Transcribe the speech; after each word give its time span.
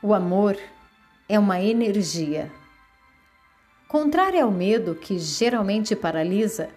O 0.00 0.14
amor 0.14 0.56
é 1.28 1.36
uma 1.36 1.60
energia. 1.60 2.52
Contrário 3.88 4.44
ao 4.44 4.48
medo 4.48 4.94
que 4.94 5.18
geralmente 5.18 5.96
paralisa, 5.96 6.68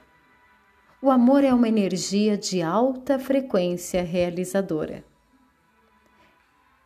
o 0.99 1.11
amor 1.11 1.43
é 1.43 1.53
uma 1.53 1.67
energia 1.67 2.35
de 2.35 2.63
alta 2.63 3.19
frequência 3.19 4.01
realizadora. 4.01 5.05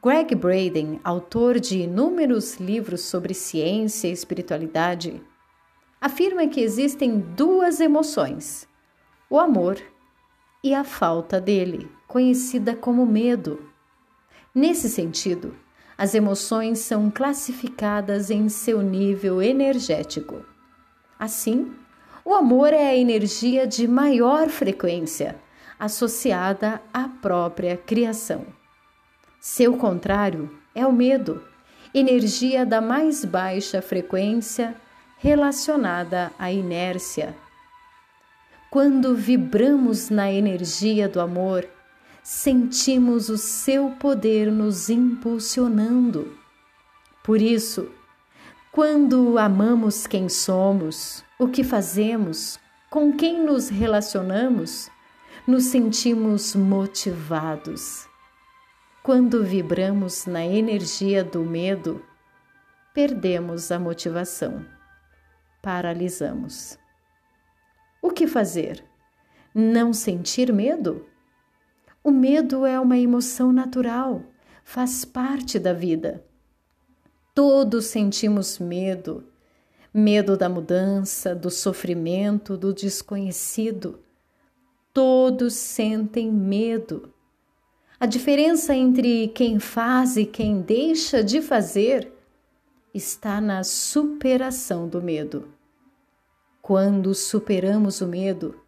Greg 0.03 0.35
Braden, 0.35 0.99
autor 1.05 1.57
de 1.57 1.83
inúmeros 1.83 2.57
livros 2.57 2.99
sobre 3.05 3.33
ciência 3.33 4.09
e 4.09 4.11
espiritualidade, 4.11 5.23
afirma 6.01 6.47
que 6.47 6.59
existem 6.59 7.17
duas 7.17 7.79
emoções: 7.79 8.67
o 9.29 9.39
amor 9.39 9.81
e 10.61 10.73
a 10.73 10.83
falta 10.83 11.39
dele, 11.39 11.89
conhecida 12.05 12.75
como 12.75 13.05
medo. 13.05 13.71
Nesse 14.53 14.89
sentido, 14.89 15.55
as 15.97 16.13
emoções 16.13 16.79
são 16.79 17.09
classificadas 17.09 18.29
em 18.29 18.49
seu 18.49 18.81
nível 18.81 19.41
energético. 19.41 20.45
Assim, 21.17 21.73
o 22.23 22.33
amor 22.33 22.73
é 22.73 22.87
a 22.87 22.95
energia 22.95 23.65
de 23.65 23.87
maior 23.87 24.49
frequência, 24.49 25.35
associada 25.79 26.81
à 26.93 27.07
própria 27.07 27.77
criação. 27.77 28.45
Seu 29.39 29.77
contrário 29.77 30.49
é 30.73 30.85
o 30.85 30.91
medo, 30.91 31.43
energia 31.93 32.65
da 32.65 32.81
mais 32.81 33.23
baixa 33.23 33.81
frequência 33.81 34.75
relacionada 35.17 36.31
à 36.37 36.51
inércia. 36.51 37.35
Quando 38.69 39.15
vibramos 39.15 40.09
na 40.09 40.29
energia 40.31 41.07
do 41.07 41.21
amor, 41.21 41.65
sentimos 42.25 43.29
o 43.29 43.37
seu 43.37 43.91
poder 43.91 44.51
nos 44.51 44.89
impulsionando. 44.89 46.35
Por 47.23 47.39
isso, 47.39 47.91
quando 48.71 49.37
amamos 49.37 50.07
quem 50.07 50.27
somos, 50.27 51.23
o 51.37 51.47
que 51.47 51.63
fazemos, 51.63 52.59
com 52.89 53.15
quem 53.15 53.45
nos 53.45 53.69
relacionamos, 53.69 54.89
nos 55.45 55.65
sentimos 55.65 56.55
motivados. 56.55 58.07
Quando 59.03 59.43
vibramos 59.43 60.25
na 60.25 60.43
energia 60.43 61.23
do 61.23 61.43
medo, 61.43 62.03
perdemos 62.91 63.71
a 63.71 63.77
motivação, 63.77 64.65
paralisamos. 65.61 66.79
O 68.01 68.09
que 68.09 68.25
fazer? 68.25 68.83
Não 69.53 69.93
sentir 69.93 70.51
medo? 70.51 71.05
O 72.05 72.11
medo 72.11 72.67
é 72.67 72.79
uma 72.79 72.99
emoção 72.99 73.51
natural, 73.51 74.21
faz 74.63 75.03
parte 75.03 75.57
da 75.57 75.73
vida. 75.73 76.23
Todos 77.33 77.85
sentimos 77.85 78.59
medo. 78.59 79.23
Medo 79.91 80.37
da 80.37 80.47
mudança, 80.47 81.33
do 81.33 81.49
sofrimento, 81.49 82.55
do 82.55 82.71
desconhecido. 82.71 83.97
Todos 84.93 85.55
sentem 85.55 86.31
medo. 86.31 87.11
A 87.99 88.05
diferença 88.05 88.75
entre 88.75 89.29
quem 89.29 89.57
faz 89.57 90.15
e 90.15 90.27
quem 90.27 90.61
deixa 90.61 91.23
de 91.23 91.41
fazer 91.41 92.13
está 92.93 93.41
na 93.41 93.63
superação 93.63 94.87
do 94.87 95.01
medo. 95.01 95.47
Quando 96.61 97.15
superamos 97.15 97.99
o 97.99 98.05
medo, 98.05 98.63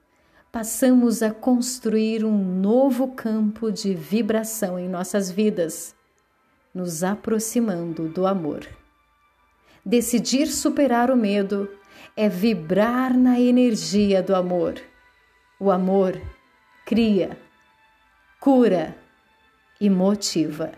passamos 0.57 1.21
a 1.21 1.29
construir 1.29 2.25
um 2.25 2.35
novo 2.35 3.09
campo 3.09 3.71
de 3.71 3.93
vibração 3.93 4.79
em 4.79 4.89
nossas 4.89 5.29
vidas, 5.29 5.95
nos 6.73 7.03
aproximando 7.03 8.09
do 8.09 8.25
amor. 8.25 8.67
Decidir 9.85 10.47
superar 10.47 11.11
o 11.11 11.15
medo 11.15 11.69
é 12.15 12.27
vibrar 12.27 13.15
na 13.15 13.39
energia 13.39 14.23
do 14.23 14.35
amor. 14.35 14.81
O 15.59 15.69
amor 15.69 16.19
cria, 16.87 17.37
cura 18.39 18.97
e 19.79 19.91
motiva. 19.91 20.71